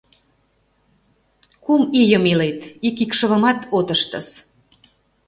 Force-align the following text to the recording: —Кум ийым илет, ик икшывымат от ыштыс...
—Кум 1.63 1.83
ийым 2.01 2.23
илет, 2.31 2.61
ик 2.87 2.97
икшывымат 3.03 3.59
от 3.77 3.87
ыштыс... 3.95 4.27